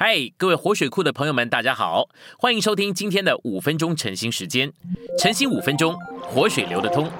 [0.00, 2.08] 嗨，各位活水库的朋友们，大家好，
[2.38, 4.72] 欢迎收听今天的五分钟晨兴时间。
[5.18, 7.10] 晨兴五分钟，活水流得通。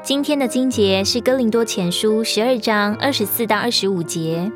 [0.00, 4.48] 今天的经节是哥林多前书十二章二十四到二十五节。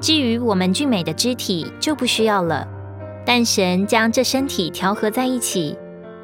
[0.00, 2.66] 至于我们俊美的肢体，就不需要了。
[3.24, 5.78] 但神将这身体调和在一起，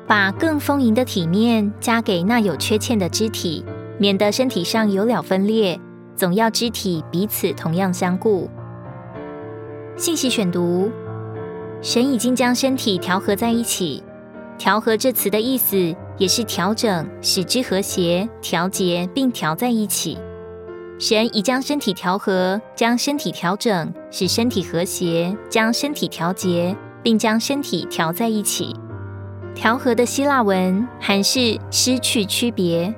[0.08, 3.64] 把更丰盈的体面加给那有缺欠的肢体，
[4.00, 5.78] 免得身体上有了分裂。
[6.16, 8.48] 总要肢体彼此同样相顾。
[9.96, 10.90] 信息选读：
[11.80, 14.02] 神已经将身体调和在一起。
[14.58, 20.16] 调和这词的意思也是调整，使之和谐、调节并调在一起。
[20.98, 28.76] 神已将身体调和，将身体调整，使身体和谐，将身体调节，并将身体调在一起。
[29.54, 32.94] 调和的希腊文还是失去区别。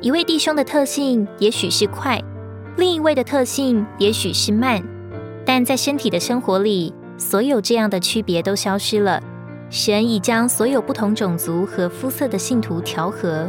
[0.00, 2.22] 一位弟兄的特性也许是快。
[2.76, 4.82] 另一位的特性也许是慢，
[5.46, 9.22] 但在身体的生活里，所有这样的区别都消失了。
[9.70, 13.48] 神已将所有不同种族和肤色的信徒调和，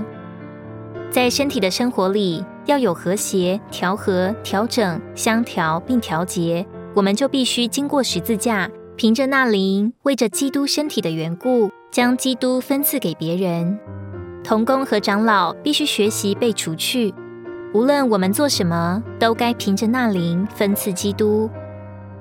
[1.12, 13.78] 在身体的生活里要有和谐、调和、调整、相调并调节，我们就必须经过十字架，凭着那灵，为着基督身体的缘故，将基督分赐给别人。
[14.44, 17.14] 童工和长老必须学习被除去。
[17.76, 21.50] 无论我们做什么，都该凭着那灵分赐基督。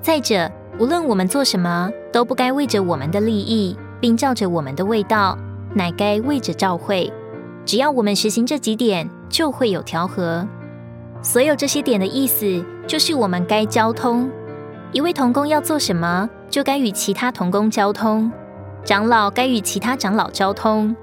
[0.01, 5.37] 再者，无论我们做什么，都不该为着我们的利益，并照着我们的味道，
[5.73, 7.09] 乃该为着召会。
[7.63, 10.45] 只要我们实行这几点，就会有调和。
[11.21, 14.29] 所有这些点的意思，就是我们该交通。
[14.91, 18.29] 一位童工要做什么，就该与其他童工交通；
[18.83, 20.93] 长老该与其他长老交通。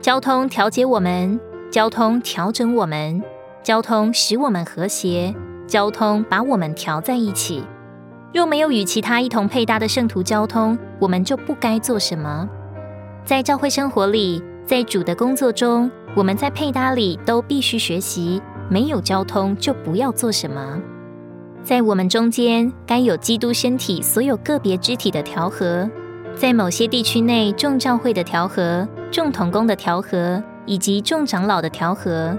[0.00, 3.20] 交通调节我们，交通调整我们。
[3.62, 5.32] 交通使我们和谐，
[5.68, 7.62] 交通把我们调在一起。
[8.34, 12.48] 若没有与其他一同配搭的圣徒交通，我们就不该做什么。
[13.24, 18.42] 在教会生活里，在主的工作中，我们在配搭里都必须学习。
[18.68, 20.80] 没有交通，就不要做什么。
[21.62, 25.88] 在我们中间，该有基督身体所有个别肢体的调和。
[26.34, 32.36] 在某些地区内，众教会的调和、众同工的调和，以及众长老的调和。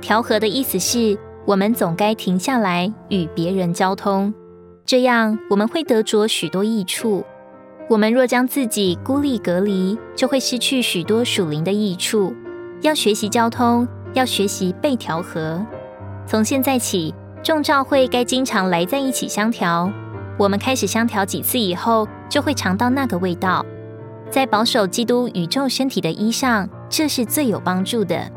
[0.00, 4.32] 调和的意思是，我们总该停下来与别人交通，
[4.84, 7.24] 这样我们会得着许多益处。
[7.88, 12.32] 我们若将自己孤立隔离，就会失去许多属灵的益处。
[12.82, 15.60] 要学习交通，要学习被调和。
[16.26, 19.92] 从现在起，众召会该经常来在一起相调。
[20.38, 23.66] 我们开始相调几次以后，就会尝到那个味道。
[24.30, 28.30] 在保守基督宇宙身体的衣上，这是最有帮助的。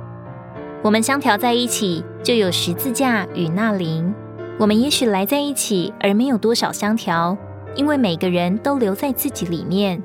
[0.84, 4.14] 我们相调在一起，就有十字架与那灵。
[4.60, 7.38] 我们也许来在一起，而没有多少相调，
[7.78, 10.04] 因为每个人都留在自己里面，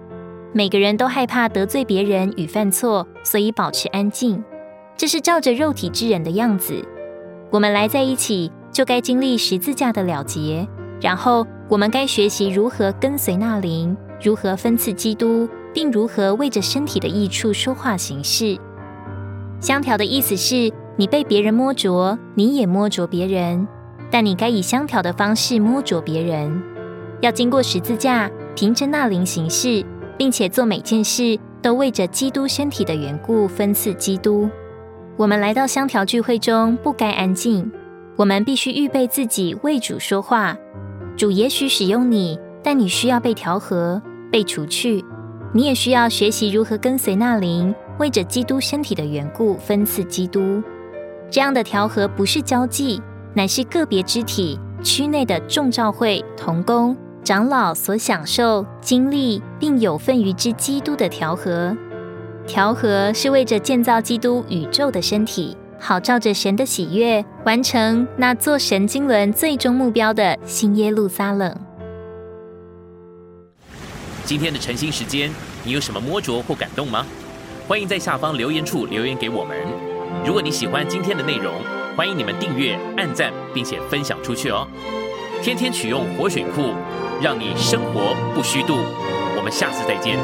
[0.53, 4.43] 每个人都害怕得罪别人与犯错，所以保持安静。
[4.97, 6.81] 这是照着肉体之人的样子。
[7.51, 10.65] 我们来在一起，就该经历十字架的了结，
[11.01, 18.57] 然后我们该学习如何跟随那灵，如何分赐基督，并如何为着身体的益处说话行事。
[19.61, 23.67] 相调的意思是，你被别人摸着，你也摸着别人，
[24.11, 26.63] 但你该以相调的方式摸着别人。
[27.21, 29.85] 要经过十字架，凭着那灵行事，
[30.17, 34.49] 并且做每件事都为着基督身体的缘故分赐基督。
[35.17, 37.69] 我们来到相调聚会中，不该安静，
[38.15, 40.57] 我们必须预备自己为主说话。
[41.17, 45.05] 主也许使用你，但你需要被调和、被除去。
[45.53, 47.75] 你也需要学习如何跟随那灵。
[47.99, 50.63] 为着基督身体的缘故分赐基督，
[51.31, 53.03] 这样的调和不是交际，
[53.35, 61.77] 乃是个别肢体区内的众召会同工长老所享受、经历并有份于之基督的调和。
[62.47, 71.55] 调和是为着建造基督宇宙的身体，好照着神的喜悦，完成那做神经轮最终目标的新耶路撒冷。
[74.25, 75.31] 今天的晨兴时间，
[75.65, 77.05] 你有什么摸着或感动吗？
[77.69, 79.55] 欢迎在下方留言处留言给我们。
[80.25, 81.53] 如果你喜欢今天的内容，
[81.95, 84.67] 欢迎你们订阅、按赞，并且分享出去哦。
[85.43, 86.73] 天天取用活水库，
[87.21, 88.79] 让你生活不虚度。
[89.37, 90.19] 我们下次再见。